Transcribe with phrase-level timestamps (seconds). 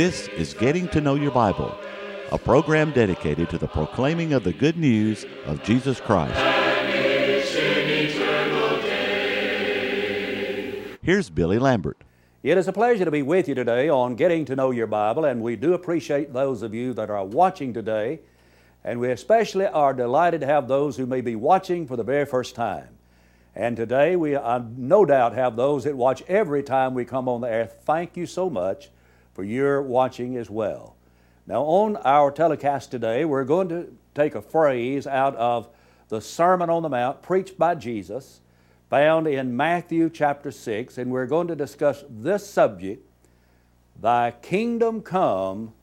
[0.00, 1.76] This is Getting to Know Your Bible,
[2.32, 6.40] a program dedicated to the proclaiming of the good news of Jesus Christ.
[11.02, 11.98] Here's Billy Lambert.
[12.42, 15.26] It is a pleasure to be with you today on Getting to Know Your Bible,
[15.26, 18.20] and we do appreciate those of you that are watching today,
[18.82, 22.24] and we especially are delighted to have those who may be watching for the very
[22.24, 22.88] first time.
[23.54, 27.42] And today we uh, no doubt have those that watch every time we come on
[27.42, 27.66] the air.
[27.66, 28.88] Thank you so much
[29.32, 30.96] for your watching as well.
[31.46, 35.68] Now, on our telecast today, we're going to take a phrase out of
[36.08, 38.40] the Sermon on the Mount preached by Jesus,
[38.88, 43.06] found in Matthew chapter 6, and we're going to discuss this subject
[44.00, 45.74] Thy kingdom come,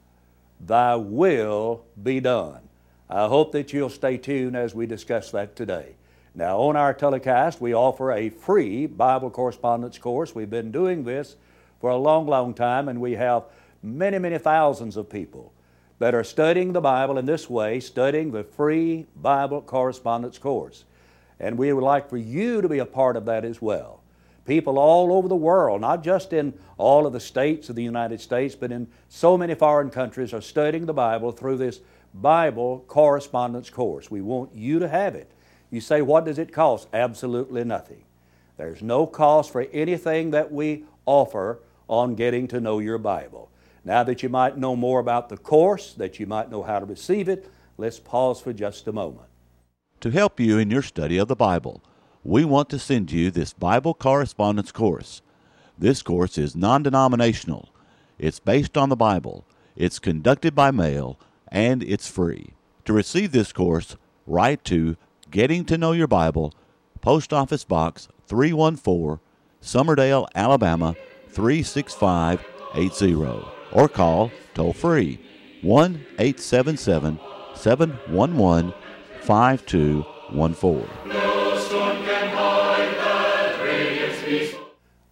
[0.59, 2.62] thy will be done.
[3.09, 5.95] I hope that you'll stay tuned as we discuss that today.
[6.34, 10.34] Now, on our telecast, we offer a free Bible correspondence course.
[10.34, 11.36] We've been doing this
[11.80, 13.44] for a long, long time, and we have
[13.83, 15.53] many, many thousands of people
[16.00, 20.83] that are studying the Bible in this way, studying the free Bible correspondence course.
[21.39, 24.02] And we would like for you to be a part of that as well.
[24.45, 28.22] People all over the world, not just in all of the states of the United
[28.22, 31.81] States, but in so many foreign countries, are studying the Bible through this
[32.14, 34.09] Bible correspondence course.
[34.09, 35.30] We want you to have it.
[35.70, 36.88] You say, what does it cost?
[36.94, 38.03] Absolutely nothing.
[38.55, 43.52] There's no cost for anything that we offer on getting to know your Bible.
[43.83, 46.85] Now that you might know more about the course, that you might know how to
[46.85, 49.27] receive it, let's pause for just a moment.
[50.02, 51.81] To help you in your study of the Bible,
[52.23, 55.21] we want to send you this Bible correspondence course.
[55.77, 57.69] This course is non denominational,
[58.19, 62.53] it's based on the Bible, it's conducted by mail, and it's free.
[62.85, 64.97] To receive this course, write to
[65.31, 66.53] Getting to Know Your Bible,
[66.99, 69.19] Post Office Box 314,
[69.61, 70.95] Summerdale, Alabama
[71.38, 75.20] 36580, or call toll free
[75.61, 77.20] 1 877
[77.53, 78.73] 711
[79.21, 80.89] 5214.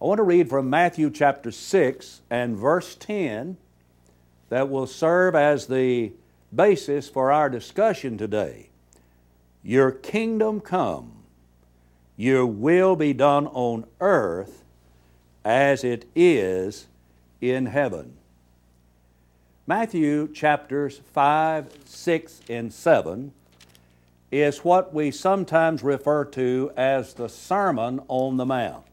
[0.00, 3.56] want to read from Matthew chapter 6 and verse 10
[4.48, 6.10] that will serve as the
[6.52, 8.70] basis for our discussion today.
[9.62, 11.22] Your kingdom come,
[12.16, 14.64] your will be done on earth
[15.46, 16.88] as it is
[17.40, 18.12] in heaven.
[19.64, 23.32] Matthew chapters 5, 6, and 7
[24.32, 28.86] is what we sometimes refer to as the Sermon on the Mount.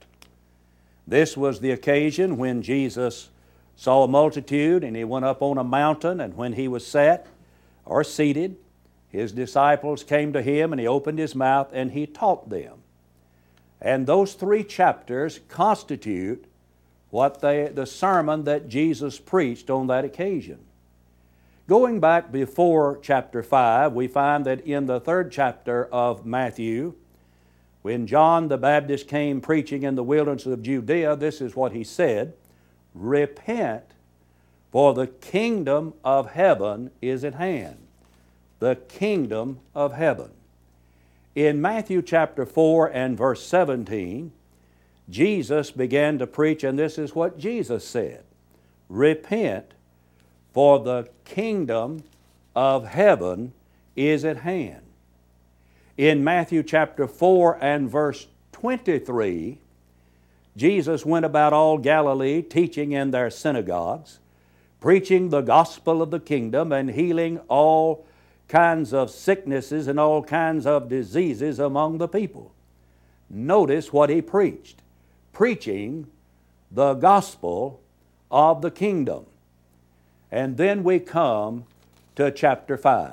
[1.07, 3.29] This was the occasion when Jesus
[3.75, 7.25] saw a multitude and he went up on a mountain, and when he was sat
[7.83, 8.57] or seated,
[9.09, 12.82] his disciples came to him and he opened his mouth and he taught them.
[13.83, 16.45] And those three chapters constitute
[17.09, 20.59] what they, the sermon that Jesus preached on that occasion.
[21.67, 26.95] Going back before chapter 5, we find that in the third chapter of Matthew,
[27.83, 31.83] when John the Baptist came preaching in the wilderness of Judea, this is what he
[31.83, 32.33] said
[32.95, 33.83] Repent,
[34.71, 37.83] for the kingdom of heaven is at hand
[38.63, 40.31] the kingdom of heaven.
[41.35, 44.31] In Matthew chapter 4 and verse 17,
[45.09, 48.23] Jesus began to preach, and this is what Jesus said
[48.87, 49.73] Repent,
[50.51, 52.03] for the kingdom
[52.55, 53.53] of heaven
[53.95, 54.81] is at hand.
[55.97, 59.57] In Matthew chapter 4 and verse 23,
[60.55, 64.19] Jesus went about all Galilee, teaching in their synagogues,
[64.79, 68.05] preaching the gospel of the kingdom, and healing all
[68.53, 72.53] kinds of sicknesses and all kinds of diseases among the people.
[73.27, 74.79] Notice what he preached
[75.31, 76.05] preaching
[76.69, 77.81] the gospel
[78.29, 79.25] of the kingdom.
[80.31, 81.65] And then we come
[82.15, 83.11] to chapter 5.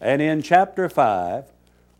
[0.00, 1.46] And in chapter 5,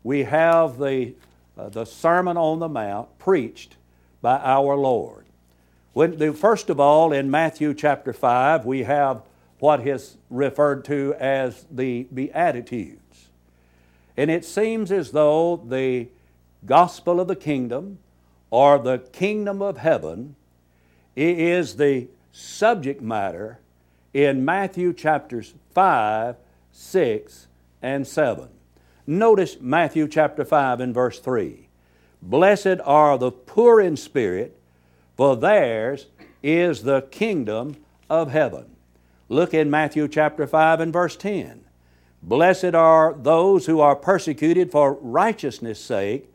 [0.01, 1.15] we have the,
[1.57, 3.75] uh, the Sermon on the Mount preached
[4.21, 5.25] by our Lord.
[5.91, 9.23] When the, first of all, in Matthew chapter 5, we have
[9.61, 13.29] what is referred to as the Beatitudes.
[14.17, 16.07] And it seems as though the
[16.65, 17.99] gospel of the kingdom
[18.49, 20.35] or the kingdom of heaven
[21.15, 23.59] is the subject matter
[24.15, 26.37] in Matthew chapters 5,
[26.71, 27.47] 6,
[27.83, 28.49] and 7.
[29.05, 31.67] Notice Matthew chapter 5 and verse 3.
[32.19, 34.59] Blessed are the poor in spirit,
[35.15, 36.07] for theirs
[36.41, 37.75] is the kingdom
[38.09, 38.70] of heaven.
[39.31, 41.63] Look in Matthew chapter 5 and verse 10.
[42.21, 46.29] Blessed are those who are persecuted for righteousness' sake,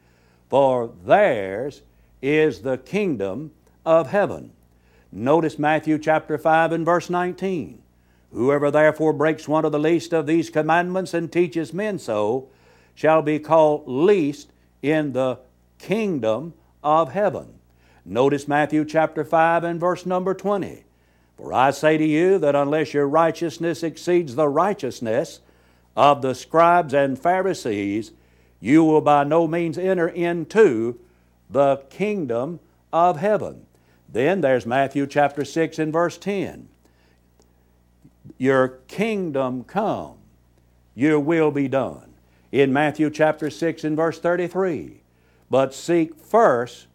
[0.48, 1.82] for theirs
[2.22, 3.50] is the kingdom
[3.84, 4.52] of heaven.
[5.12, 7.82] Notice Matthew chapter 5 and verse 19.
[8.32, 12.48] Whoever therefore breaks one of the least of these commandments and teaches men so
[12.94, 15.40] shall be called least in the
[15.78, 17.58] kingdom of heaven.
[18.06, 20.84] Notice Matthew chapter 5 and verse number 20.
[21.36, 25.40] For I say to you that unless your righteousness exceeds the righteousness
[25.96, 28.12] of the scribes and Pharisees,
[28.60, 30.98] you will by no means enter into
[31.50, 32.60] the kingdom
[32.92, 33.66] of heaven.
[34.10, 36.68] Then there's Matthew chapter 6 and verse 10.
[38.38, 40.16] Your kingdom come,
[40.94, 42.14] your will be done.
[42.50, 45.02] In Matthew chapter 6 and verse 33,
[45.50, 46.86] but seek first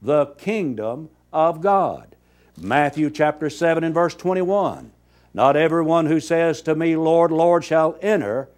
[0.00, 2.16] the kingdom of God.
[2.60, 4.92] Matthew chapter 7 and verse 21.
[5.32, 8.48] Not everyone who says to me, Lord, Lord, shall enter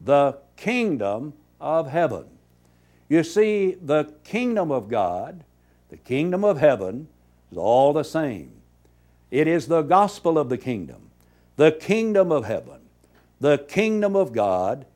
[0.00, 2.26] the kingdom of heaven.
[3.08, 5.42] You see, the kingdom of God,
[5.88, 7.08] the kingdom of heaven,
[7.50, 8.52] is all the same.
[9.30, 11.10] It is the gospel of the kingdom,
[11.56, 12.80] the kingdom of heaven,
[13.40, 14.86] the kingdom of God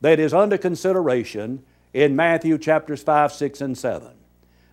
[0.00, 4.08] that is under consideration in Matthew chapters 5, 6, and 7.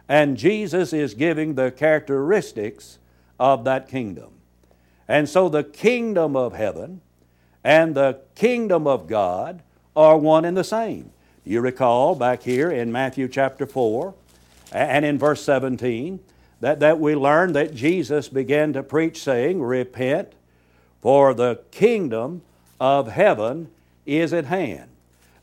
[0.07, 2.98] And Jesus is giving the characteristics
[3.39, 4.31] of that kingdom.
[5.07, 7.01] And so the kingdom of heaven
[7.63, 9.63] and the kingdom of God
[9.95, 11.11] are one and the same.
[11.43, 14.13] You recall back here in Matthew chapter 4
[14.71, 16.19] and in verse 17
[16.61, 20.33] that, that we learn that Jesus began to preach, saying, Repent,
[21.01, 22.41] for the kingdom
[22.79, 23.69] of heaven
[24.05, 24.89] is at hand.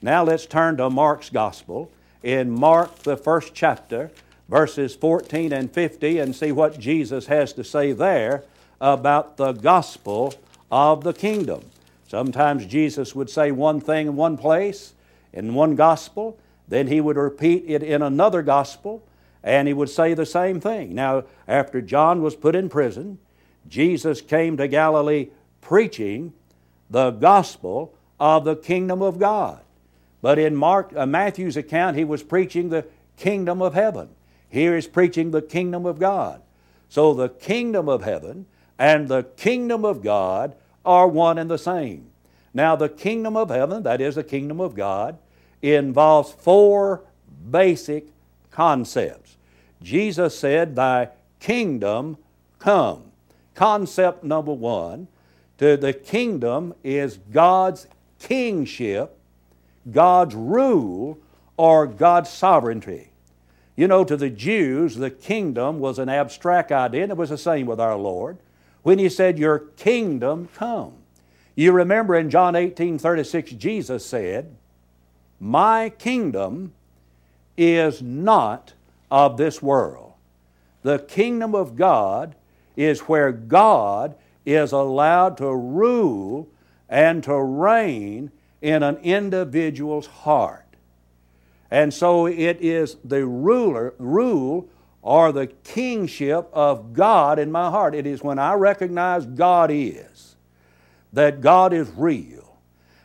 [0.03, 1.91] Now let's turn to Mark's Gospel
[2.23, 4.11] in Mark, the first chapter,
[4.49, 8.45] verses 14 and 50, and see what Jesus has to say there
[8.81, 10.35] about the gospel
[10.71, 11.63] of the kingdom.
[12.09, 14.95] Sometimes Jesus would say one thing in one place,
[15.33, 16.39] in one gospel,
[16.69, 19.03] then he would repeat it in another gospel,
[19.43, 20.95] and he would say the same thing.
[20.95, 23.19] Now, after John was put in prison,
[23.69, 25.29] Jesus came to Galilee
[25.61, 26.33] preaching
[26.89, 29.61] the gospel of the kingdom of God.
[30.23, 34.09] But in Mark, uh, Matthew's account, he was preaching the kingdom of heaven.
[34.57, 36.41] Here is preaching the kingdom of God.
[36.89, 38.47] So the kingdom of heaven
[38.79, 42.07] and the kingdom of God are one and the same.
[42.55, 45.19] Now, the kingdom of heaven, that is the kingdom of God,
[45.61, 47.03] involves four
[47.51, 48.07] basic
[48.51, 49.37] concepts.
[49.83, 52.17] Jesus said, Thy kingdom
[52.59, 53.13] come.
[53.55, 55.07] Concept number one
[55.59, 57.89] to the kingdom is God's
[58.19, 59.19] kingship,
[59.93, 61.19] God's rule,
[61.59, 63.11] or God's sovereignty.
[63.77, 67.39] You know, to the Jews, the kingdom was an abstract idea, and it was the
[67.39, 68.39] same with our Lord
[68.83, 70.95] when He said, Your kingdom come.
[71.55, 74.55] You remember in John 18 36, Jesus said,
[75.39, 76.73] My kingdom
[77.57, 78.73] is not
[79.11, 80.13] of this world.
[80.83, 82.35] The kingdom of God
[82.77, 84.15] is where God
[84.45, 86.49] is allowed to rule
[86.89, 88.31] and to reign
[88.63, 90.66] in an individual's heart.
[91.71, 94.69] And so it is the ruler, rule
[95.03, 97.95] or the kingship of God in my heart.
[97.95, 100.37] It is when I recognize God is,
[101.13, 102.59] that God is real,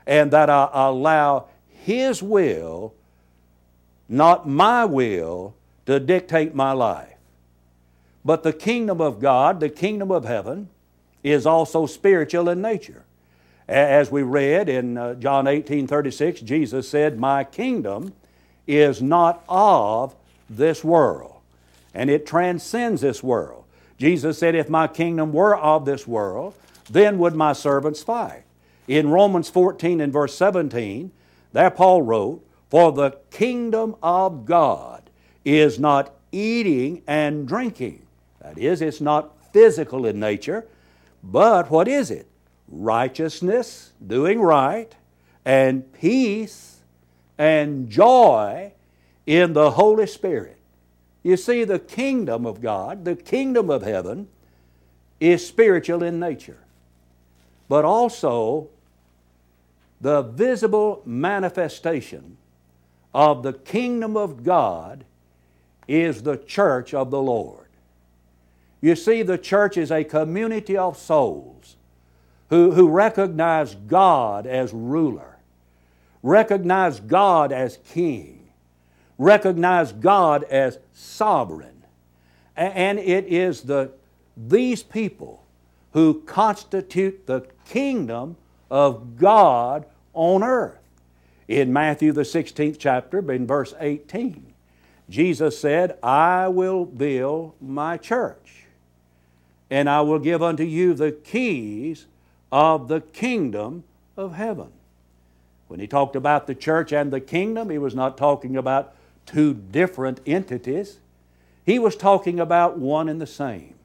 [0.06, 2.94] and that I allow His will,
[4.10, 7.18] not my will, to dictate my life.
[8.24, 10.70] But the kingdom of God, the kingdom of heaven,
[11.24, 13.06] is also spiritual in nature.
[13.68, 18.14] As we read in uh, John 18 36, Jesus said, My kingdom
[18.68, 20.16] is not of
[20.50, 21.36] this world,
[21.94, 23.64] and it transcends this world.
[23.98, 26.56] Jesus said, If my kingdom were of this world,
[26.90, 28.44] then would my servants fight.
[28.88, 31.12] In Romans 14 and verse 17,
[31.54, 35.10] there Paul wrote, For the kingdom of God
[35.46, 38.06] is not eating and drinking.
[38.42, 40.66] That is, it's not physical in nature,
[41.24, 42.28] but what is it?
[42.68, 44.94] Righteousness, doing right,
[45.46, 46.71] and peace
[47.42, 48.72] and joy
[49.26, 50.60] in the Holy Spirit.
[51.24, 54.28] You see, the kingdom of God, the kingdom of heaven,
[55.20, 56.60] is spiritual in nature,
[57.68, 58.70] but also
[60.02, 62.38] the visible manifestation
[63.12, 65.04] of the kingdom of God
[65.88, 67.70] is the church of the Lord.
[68.82, 71.76] You see, the church is a community of souls
[72.52, 75.31] who, who recognize God as ruler
[76.24, 78.50] recognize God as king,
[79.18, 81.84] recognize God as sovereign.
[82.56, 83.92] And it is the,
[84.36, 85.44] these people
[85.94, 88.38] who constitute the kingdom
[88.70, 90.78] of God on earth.
[91.48, 94.54] In Matthew, the 16th chapter, in verse 18,
[95.10, 98.66] Jesus said, I will build my church,
[99.70, 102.06] and I will give unto you the keys
[102.52, 103.84] of the kingdom
[104.16, 104.72] of heaven.
[105.72, 108.94] When he talked about the church and the kingdom, he was not talking about
[109.26, 111.00] two different entities.
[111.66, 113.76] He was talking about one and the same.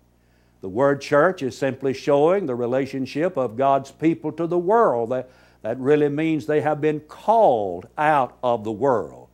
[0.62, 5.10] The word church is simply showing the relationship of God's people to the world.
[5.10, 5.30] That,
[5.62, 9.28] that really means they have been called out of the world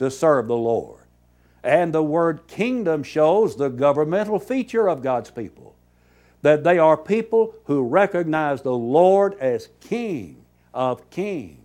[0.00, 0.98] to serve the Lord.
[1.62, 5.76] And the word kingdom shows the governmental feature of God's people
[6.42, 11.63] that they are people who recognize the Lord as King of kings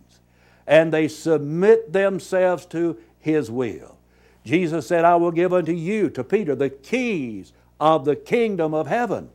[0.70, 3.98] and they submit themselves to His will.
[4.44, 8.86] Jesus said, I will give unto you, to Peter, the keys of the kingdom of
[8.86, 9.30] heaven.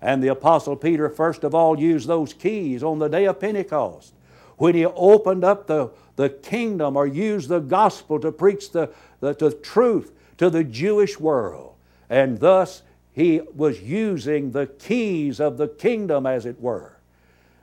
[0.00, 4.14] And the Apostle Peter, first of all, used those keys on the day of Pentecost
[4.56, 8.90] when he opened up the, the kingdom or used the gospel to preach the,
[9.20, 11.74] the, the truth to the Jewish world.
[12.08, 16.97] And thus he was using the keys of the kingdom, as it were.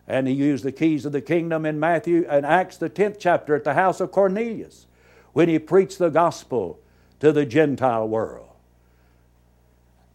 [0.07, 3.55] And he used the keys of the kingdom in Matthew and Acts, the 10th chapter,
[3.55, 4.85] at the house of Cornelius,
[5.33, 6.79] when he preached the gospel
[7.19, 8.49] to the Gentile world.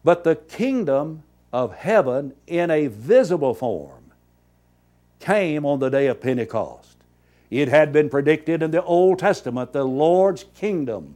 [0.03, 4.11] But the kingdom of heaven in a visible form
[5.19, 6.97] came on the day of Pentecost.
[7.49, 11.15] It had been predicted in the Old Testament the Lord's kingdom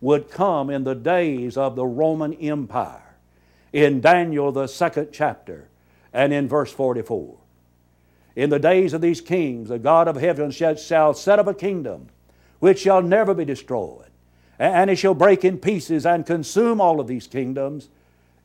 [0.00, 3.16] would come in the days of the Roman Empire.
[3.72, 5.68] In Daniel, the second chapter,
[6.12, 7.36] and in verse 44.
[8.34, 12.08] In the days of these kings, the God of heaven shall set up a kingdom
[12.60, 14.10] which shall never be destroyed,
[14.58, 17.88] and it shall break in pieces and consume all of these kingdoms.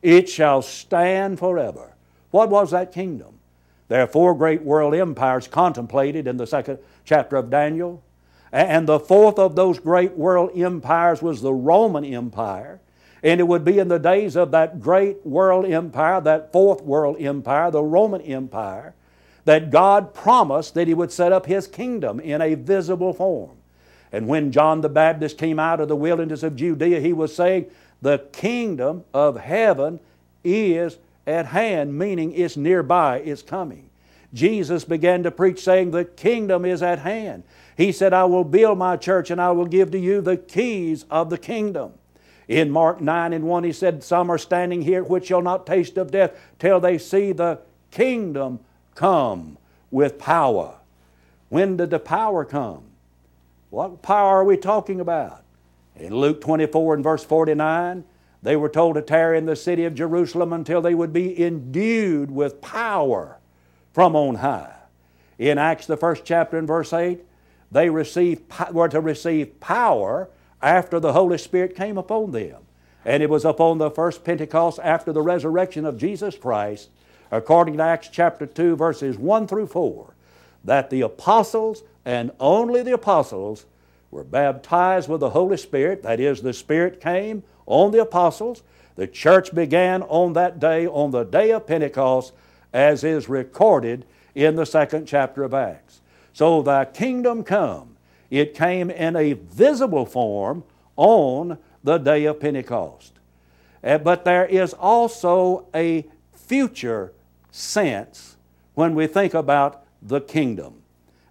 [0.02, 1.94] It shall stand forever.
[2.30, 3.38] What was that kingdom?
[3.88, 8.02] There are four great world empires contemplated in the second chapter of Daniel.
[8.52, 12.80] And the fourth of those great world empires was the Roman Empire.
[13.22, 17.20] And it would be in the days of that great world empire, that fourth world
[17.20, 18.94] empire, the Roman Empire,
[19.48, 23.56] that God promised that He would set up His kingdom in a visible form.
[24.12, 27.64] And when John the Baptist came out of the wilderness of Judea, he was saying,
[28.02, 30.00] The kingdom of heaven
[30.44, 33.88] is at hand, meaning it's nearby, it's coming.
[34.34, 37.42] Jesus began to preach, saying, The kingdom is at hand.
[37.74, 41.06] He said, I will build my church and I will give to you the keys
[41.10, 41.94] of the kingdom.
[42.48, 45.96] In Mark 9 and 1, he said, Some are standing here which shall not taste
[45.96, 48.60] of death till they see the kingdom
[48.98, 49.56] come
[49.92, 50.74] with power.
[51.48, 52.82] When did the power come?
[53.70, 55.44] What power are we talking about?
[55.94, 58.02] In Luke 24 and verse 49,
[58.42, 62.30] they were told to tarry in the city of Jerusalem until they would be endued
[62.30, 63.38] with power
[63.92, 64.74] from on high.
[65.38, 67.20] In Acts, the first chapter and verse 8,
[67.70, 70.28] they received, were to receive power
[70.60, 72.62] after the Holy Spirit came upon them.
[73.04, 76.90] And it was upon the first Pentecost after the resurrection of Jesus Christ,
[77.30, 80.14] according to Acts chapter 2, verses 1 through 4,
[80.64, 83.66] that the apostles and only the apostles
[84.10, 86.02] were baptized with the Holy Spirit.
[86.02, 88.62] That is, the Spirit came on the apostles.
[88.96, 92.32] The church began on that day, on the day of Pentecost,
[92.72, 94.04] as is recorded
[94.34, 96.00] in the second chapter of Acts.
[96.32, 97.96] So, thy kingdom come.
[98.30, 100.64] It came in a visible form
[100.96, 103.12] on the day of Pentecost.
[103.82, 107.12] Uh, but there is also a future
[107.50, 108.36] sense
[108.74, 110.82] when we think about the kingdom,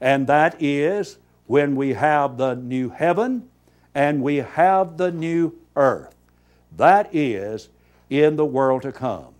[0.02, 3.50] and that is when we have the new heaven
[3.96, 6.14] and we have the new earth.
[6.76, 7.70] That is
[8.10, 9.34] in the world to come.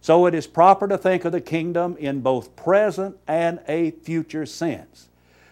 [0.00, 4.44] So it is proper to think of the kingdom in both present and a future
[4.44, 5.08] sense.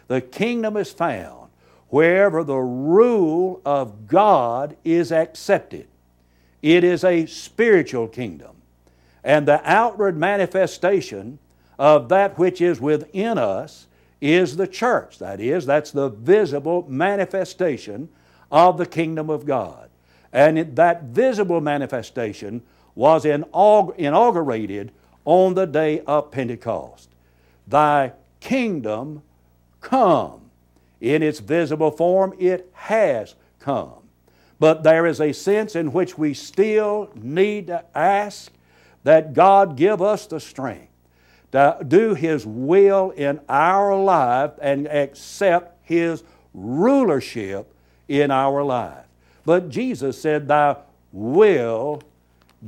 [0.08, 1.50] The kingdom is found
[1.88, 5.87] wherever the rule of God is accepted.
[6.62, 8.56] It is a spiritual kingdom.
[9.22, 11.38] And the outward manifestation
[11.78, 13.86] of that which is within us
[14.20, 15.18] is the church.
[15.18, 18.08] That is, that's the visible manifestation
[18.50, 19.88] of the kingdom of God.
[20.32, 22.62] And that visible manifestation
[22.94, 24.92] was inaugurated
[25.24, 27.08] on the day of Pentecost.
[27.66, 29.22] Thy kingdom
[29.80, 30.50] come.
[31.00, 34.02] In its visible form, it has come.
[34.58, 38.52] But there is a sense in which we still need to ask
[39.04, 40.90] that God give us the strength
[41.52, 46.23] to do His will in our life and accept His
[46.54, 47.73] rulership
[48.09, 49.04] in our life.
[49.45, 50.76] But Jesus said, Thy
[51.12, 52.02] will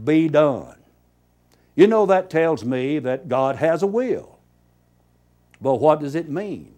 [0.04, 0.76] be done.
[1.74, 4.38] You know, that tells me that God has a will.
[5.60, 6.74] But what does it mean?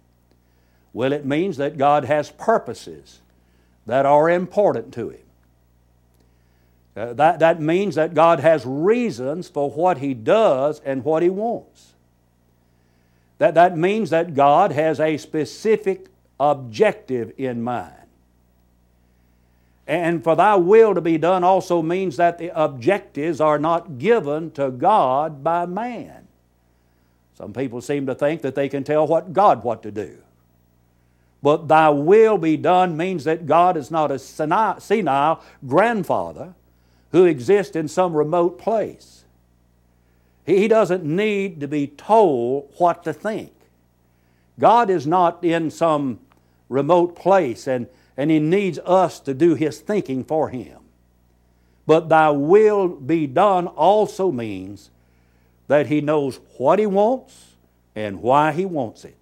[0.93, 3.21] Well, it means that God has purposes
[3.87, 5.21] that are important to Him.
[6.97, 11.29] Uh, that, that means that God has reasons for what He does and what He
[11.29, 11.95] wants.
[13.39, 16.07] That, that means that God has a specific
[16.39, 17.95] objective in mind.
[19.87, 24.51] And for thy will to be done also means that the objectives are not given
[24.53, 26.27] to God by man.
[27.37, 30.19] Some people seem to think that they can tell what God what to do.
[31.43, 36.55] But thy will be done means that God is not a senile grandfather
[37.14, 39.23] who exists in some remote place.
[40.44, 43.52] He doesn't need to be told what to think.
[44.59, 46.18] God is not in some
[46.68, 50.80] remote place and, and He needs us to do His thinking for Him.
[51.87, 54.90] But thy will be done also means
[55.68, 57.52] that He knows what He wants
[57.94, 59.16] and why He wants it.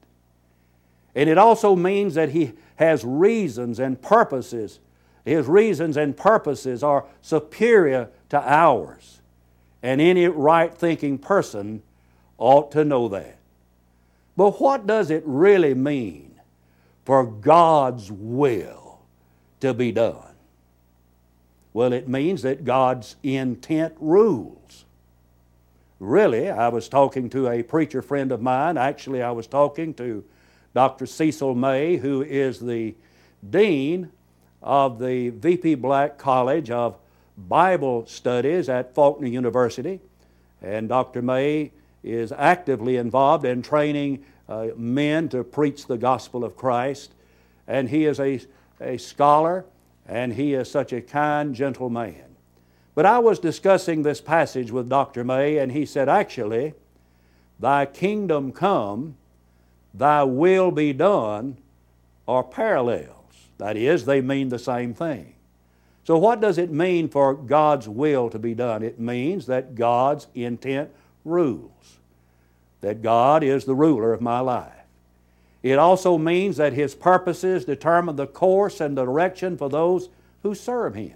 [1.14, 4.80] And it also means that He has reasons and purposes.
[5.24, 9.20] His reasons and purposes are superior to ours.
[9.82, 11.82] And any right thinking person
[12.38, 13.38] ought to know that.
[14.36, 16.40] But what does it really mean
[17.04, 19.00] for God's will
[19.60, 20.34] to be done?
[21.72, 24.84] Well, it means that God's intent rules.
[26.00, 28.76] Really, I was talking to a preacher friend of mine.
[28.76, 30.24] Actually, I was talking to
[30.74, 31.06] Dr.
[31.06, 32.94] Cecil May, who is the
[33.48, 34.10] Dean
[34.62, 35.74] of the V.P.
[35.76, 36.96] Black College of
[37.36, 40.00] Bible Studies at Faulkner University.
[40.62, 41.22] And Dr.
[41.22, 41.72] May
[42.04, 47.12] is actively involved in training uh, men to preach the gospel of Christ.
[47.66, 48.40] And he is a,
[48.80, 49.64] a scholar,
[50.06, 52.24] and he is such a kind, gentle man.
[52.94, 55.24] But I was discussing this passage with Dr.
[55.24, 56.74] May, and he said, Actually,
[57.58, 59.16] thy kingdom come,
[59.94, 61.56] thy will be done,
[62.28, 63.21] are parallels.
[63.62, 65.34] That is, they mean the same thing.
[66.02, 68.82] So, what does it mean for God's will to be done?
[68.82, 70.90] It means that God's intent
[71.24, 71.98] rules,
[72.80, 74.72] that God is the ruler of my life.
[75.62, 80.08] It also means that His purposes determine the course and the direction for those
[80.42, 81.14] who serve Him.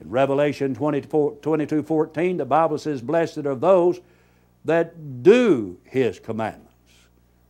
[0.00, 4.00] In Revelation 22 14, the Bible says, Blessed are those
[4.64, 6.72] that do His commandments,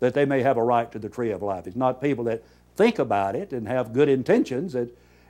[0.01, 1.67] that they may have a right to the tree of life.
[1.67, 2.43] It's not people that
[2.77, 4.77] think about it and have good intentions,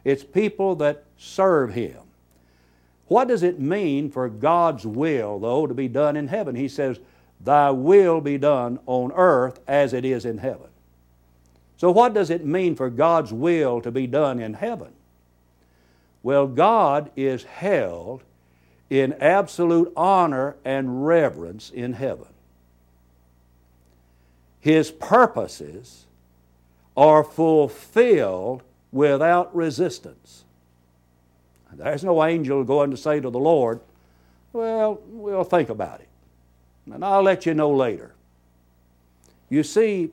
[0.04, 1.98] it's people that serve Him.
[3.08, 6.54] What does it mean for God's will, though, to be done in heaven?
[6.54, 6.98] He says,
[7.40, 10.68] Thy will be done on earth as it is in heaven.
[11.76, 14.92] So, what does it mean for God's will to be done in heaven?
[16.22, 18.22] Well, God is held
[18.88, 22.28] in absolute honor and reverence in heaven.
[24.60, 26.04] His purposes
[26.96, 30.44] are fulfilled without resistance.
[31.72, 33.80] There's no angel going to say to the Lord,
[34.52, 36.08] Well, we'll think about it,
[36.92, 38.14] and I'll let you know later.
[39.48, 40.10] You see,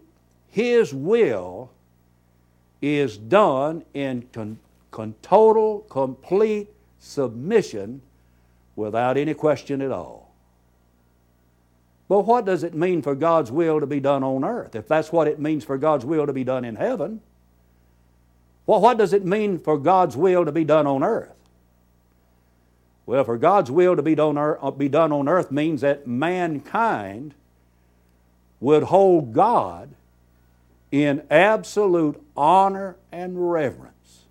[0.49, 1.69] His will
[2.81, 4.59] is done in con-
[4.91, 8.01] con- total, complete submission
[8.75, 10.28] without any question at all.
[12.09, 14.75] But what does it mean for God's will to be done on earth?
[14.75, 17.21] If that's what it means for God's will to be done in heaven,
[18.65, 21.35] well, what does it mean for God's will to be done on earth?
[23.05, 27.35] Well, for God's will to be done, uh, be done on earth means that mankind
[28.59, 29.89] would hold God
[30.91, 34.25] in absolute honor and reverence.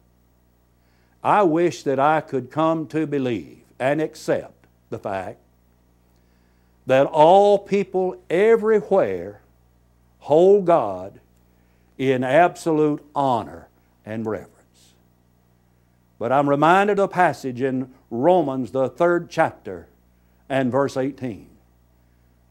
[1.23, 5.39] I wish that I could come to believe and accept the fact
[6.89, 9.43] that all people everywhere
[10.21, 11.21] hold God
[11.99, 13.69] in absolute honor
[14.07, 14.95] and reverence.
[16.19, 19.87] But I'm reminded of a passage in Romans, the third chapter,
[20.49, 21.47] and verse 18.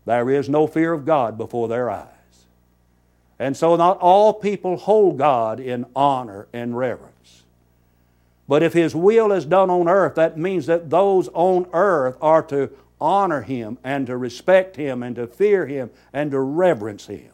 [0.06, 2.08] There is no fear of God before their eyes.
[3.40, 7.44] And so, not all people hold God in honor and reverence.
[8.48, 12.44] But if His will is done on earth, that means that those on earth are
[12.44, 17.32] to honor Him and to respect Him and to fear Him and to reverence Him.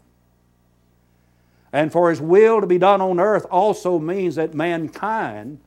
[1.71, 5.59] And for His will to be done on earth also means that mankind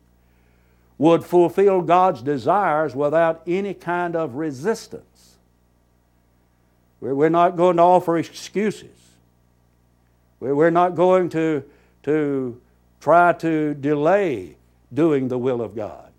[0.98, 5.36] would fulfill God's desires without any kind of resistance.
[7.00, 8.88] We're not going to offer excuses.
[10.40, 11.64] We're not going to,
[12.04, 12.60] to
[13.00, 14.56] try to delay
[14.92, 16.10] doing the will of God.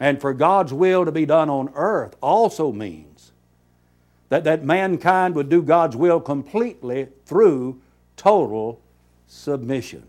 [0.00, 3.32] And for God's will to be done on earth also means
[4.30, 7.80] that, that mankind would do God's will completely through
[8.16, 8.80] total
[9.26, 10.04] submission.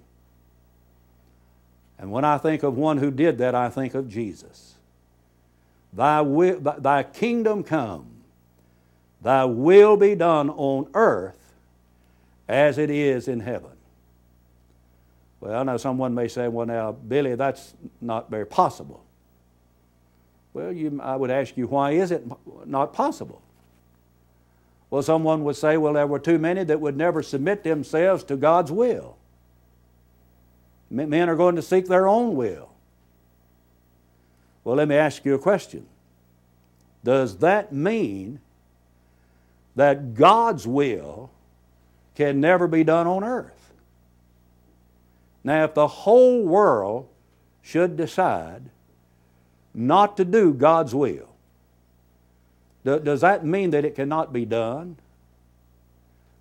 [2.00, 4.76] And when I think of one who did that, I think of Jesus.
[5.94, 8.08] Thy, will, thy kingdom come,
[9.22, 11.54] thy will be done on earth
[12.48, 13.72] as it is in heaven.
[15.42, 19.04] Well, now someone may say, well, now, Billy, that's not very possible.
[20.54, 22.26] Well, you, I would ask you, why is it
[22.66, 23.42] not possible?
[24.90, 28.36] Well, someone would say, well, there were too many that would never submit themselves to
[28.36, 29.16] God's will.
[30.90, 32.70] Men are going to seek their own will.
[34.66, 35.86] Well, let me ask you a question.
[37.04, 38.42] Does that mean
[39.76, 41.32] that God's will
[42.16, 43.72] can never be done on earth?
[45.44, 47.08] Now, if the whole world
[47.62, 48.64] should decide
[49.74, 51.30] not to do God's will,
[52.84, 54.98] does that mean that it cannot be done?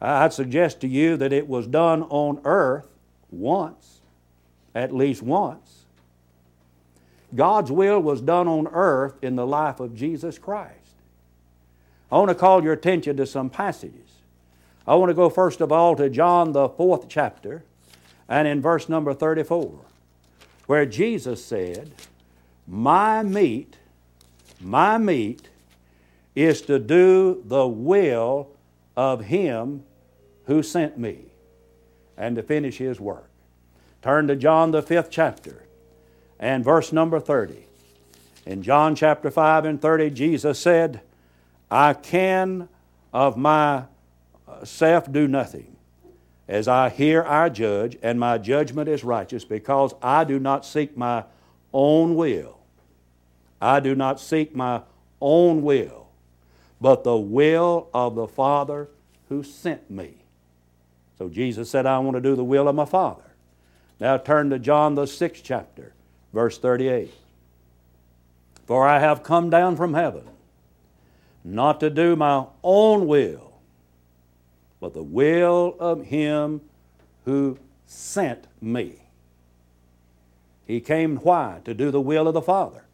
[0.00, 2.88] I'd suggest to you that it was done on earth
[3.30, 4.00] once,
[4.74, 5.84] at least once.
[7.34, 10.74] God's will was done on earth in the life of Jesus Christ.
[12.10, 14.10] I want to call your attention to some passages.
[14.86, 17.62] I want to go first of all to John, the fourth chapter,
[18.28, 19.78] and in verse number 34,
[20.66, 21.92] where Jesus said,
[22.72, 23.78] My meat,
[24.60, 25.48] my meat
[26.36, 28.48] is to do the will
[28.96, 29.82] of Him
[30.44, 31.24] who sent me
[32.16, 33.28] and to finish His work.
[34.02, 35.64] Turn to John, the fifth chapter,
[36.38, 37.66] and verse number 30.
[38.46, 41.00] In John chapter 5 and 30, Jesus said,
[41.72, 42.68] I can
[43.12, 45.74] of myself do nothing.
[46.46, 50.96] As I hear I judge, and my judgment is righteous, because I do not seek
[50.96, 51.24] my
[51.72, 52.59] own will.
[53.60, 54.82] I do not seek my
[55.20, 56.08] own will,
[56.80, 58.88] but the will of the Father
[59.28, 60.14] who sent me.
[61.18, 63.22] So Jesus said, I want to do the will of my Father.
[64.00, 65.92] Now turn to John, the sixth chapter,
[66.32, 67.12] verse 38.
[68.66, 70.24] For I have come down from heaven,
[71.44, 73.52] not to do my own will,
[74.80, 76.62] but the will of Him
[77.26, 79.02] who sent me.
[80.66, 81.60] He came why?
[81.64, 82.84] To do the will of the Father.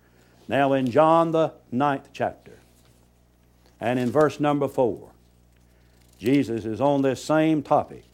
[0.48, 2.58] Now in John, the ninth chapter,
[3.80, 5.10] and in verse number 4,
[6.18, 8.04] Jesus is on this same topic.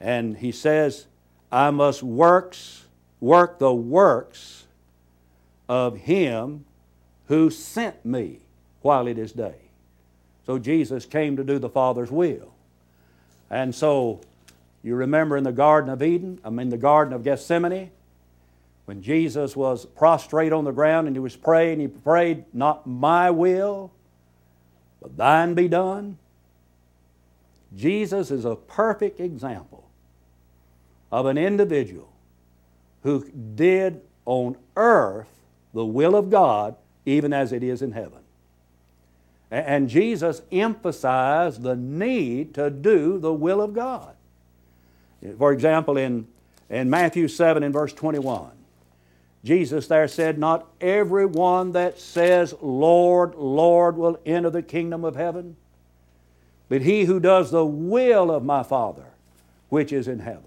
[0.00, 1.06] And he says,
[1.50, 2.84] I must works,
[3.20, 4.64] work the works
[5.68, 6.64] of him
[7.26, 8.40] who sent me
[8.80, 9.56] while it is day.
[10.46, 12.54] So Jesus came to do the Father's will.
[13.50, 14.20] And so
[14.82, 17.90] you remember in the Garden of Eden, I mean the Garden of Gethsemane,
[18.88, 23.30] when Jesus was prostrate on the ground and he was praying, he prayed, Not my
[23.30, 23.92] will,
[25.02, 26.16] but thine be done.
[27.76, 29.84] Jesus is a perfect example
[31.12, 32.10] of an individual
[33.02, 35.28] who did on earth
[35.74, 36.74] the will of God
[37.04, 38.20] even as it is in heaven.
[39.50, 44.14] And Jesus emphasized the need to do the will of God.
[45.36, 46.26] For example, in,
[46.70, 48.52] in Matthew 7 in verse 21,
[49.48, 55.16] Jesus there said, Not every one that says, Lord, Lord, will enter the kingdom of
[55.16, 55.56] heaven,
[56.68, 59.06] but he who does the will of my Father
[59.70, 60.44] which is in heaven.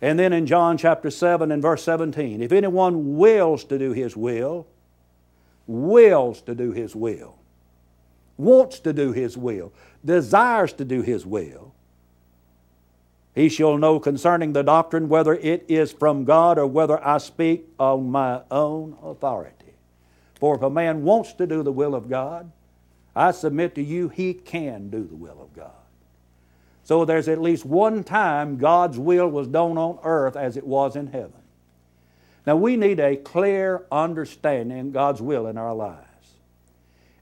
[0.00, 4.16] And then in John chapter 7 and verse 17, if anyone wills to do his
[4.16, 4.66] will,
[5.66, 7.36] wills to do his will,
[8.38, 9.70] wants to do his will,
[10.02, 11.73] desires to do his will,
[13.34, 17.66] he shall know concerning the doctrine whether it is from God or whether I speak
[17.78, 19.74] on my own authority.
[20.38, 22.50] For if a man wants to do the will of God,
[23.16, 25.72] I submit to you, he can do the will of God.
[26.84, 30.96] So there's at least one time God's will was done on earth as it was
[30.96, 31.32] in heaven.
[32.46, 36.04] Now we need a clear understanding of God's will in our lives.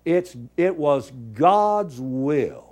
[0.05, 2.72] It's, it was God's will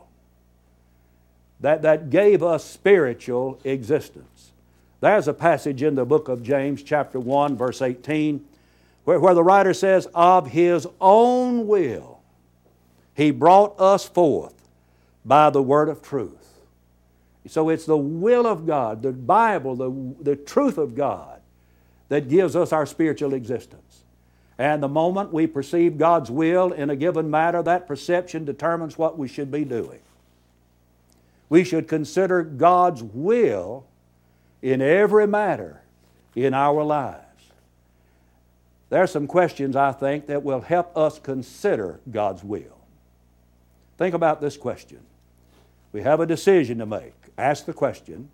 [1.60, 4.52] that, that gave us spiritual existence.
[5.00, 8.44] There's a passage in the book of James, chapter 1, verse 18,
[9.04, 12.20] where, where the writer says, Of his own will
[13.14, 14.54] he brought us forth
[15.24, 16.36] by the word of truth.
[17.46, 21.40] So it's the will of God, the Bible, the, the truth of God,
[22.08, 24.04] that gives us our spiritual existence.
[24.58, 29.18] And the moment we perceive God's will in a given matter, that perception determines what
[29.18, 30.00] we should be doing
[31.50, 33.84] we should consider God's will
[34.62, 35.82] in every matter
[36.34, 37.26] in our lives.
[38.88, 42.78] There are some questions, I think, that will help us consider God's will.
[43.98, 45.00] Think about this question.
[45.92, 47.14] We have a decision to make.
[47.36, 48.30] Ask the question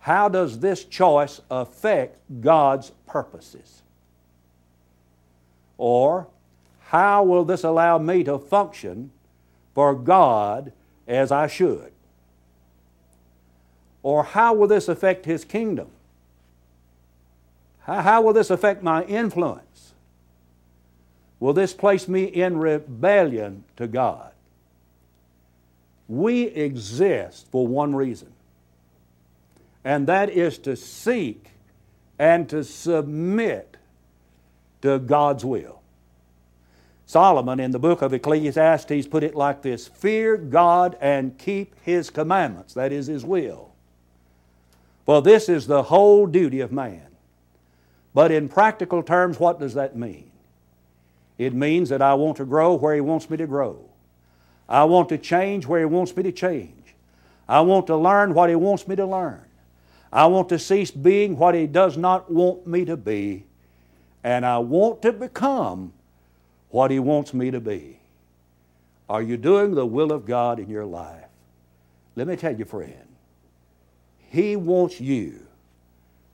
[0.00, 3.82] How does this choice affect God's purposes?
[5.78, 6.26] Or,
[6.88, 9.12] how will this allow me to function
[9.74, 10.72] for God
[11.08, 11.92] as I should?
[14.02, 15.88] Or how will this affect His kingdom?
[17.80, 19.92] How, how will this affect my influence?
[21.38, 24.32] Will this place me in rebellion to God?
[26.08, 28.32] We exist for one reason,
[29.84, 31.50] and that is to seek
[32.18, 33.76] and to submit
[34.82, 35.80] to God's will.
[37.06, 42.10] Solomon in the book of Ecclesiastes put it like this Fear God and keep His
[42.10, 43.69] commandments, that is His will.
[45.06, 47.06] For this is the whole duty of man.
[48.14, 50.30] But in practical terms, what does that mean?
[51.38, 53.84] It means that I want to grow where He wants me to grow.
[54.68, 56.94] I want to change where He wants me to change.
[57.48, 59.44] I want to learn what He wants me to learn.
[60.12, 63.44] I want to cease being what He does not want me to be.
[64.22, 65.92] And I want to become
[66.68, 67.98] what He wants me to be.
[69.08, 71.24] Are you doing the will of God in your life?
[72.16, 73.09] Let me tell you, friend,
[74.30, 75.46] He wants you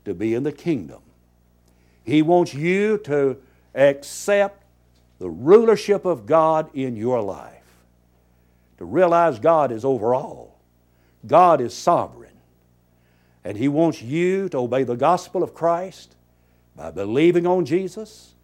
[0.05, 1.01] to be in the kingdom
[2.07, 3.37] he wants you to
[3.75, 4.63] accept
[5.19, 7.53] the rulership of God in your life.
[8.79, 10.57] To realize God is over all,
[11.27, 12.31] God is sovereign.
[13.43, 16.15] And He wants you to obey the gospel of Christ
[16.77, 18.35] by believing on Jesus,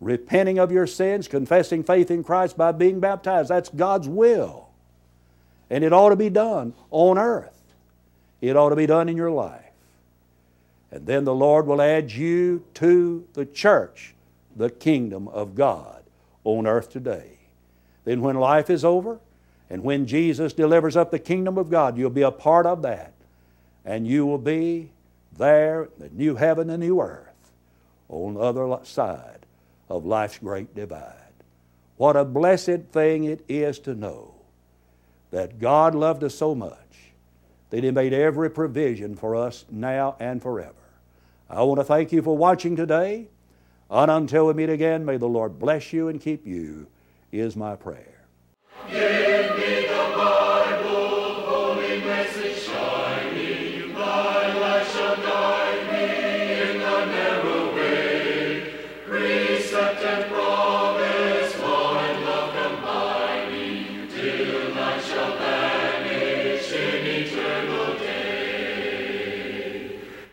[0.00, 3.50] repenting of your sins, confessing faith in Christ by being baptized.
[3.50, 4.68] That's God's will.
[5.68, 7.61] And it ought to be done on earth,
[8.42, 9.64] it ought to be done in your life.
[10.90, 14.14] And then the Lord will add you to the church,
[14.54, 16.02] the kingdom of God
[16.44, 17.38] on earth today.
[18.04, 19.20] Then, when life is over
[19.70, 23.12] and when Jesus delivers up the kingdom of God, you'll be a part of that.
[23.84, 24.90] And you will be
[25.38, 27.28] there, in the new heaven and new earth,
[28.08, 29.46] on the other side
[29.88, 31.14] of life's great divide.
[31.96, 34.34] What a blessed thing it is to know
[35.30, 36.81] that God loved us so much
[37.72, 40.74] that He made every provision for us now and forever.
[41.48, 43.28] I want to thank you for watching today.
[43.90, 46.86] And until we meet again, may the Lord bless you and keep you,
[47.32, 48.26] is my prayer.
[48.90, 49.21] Give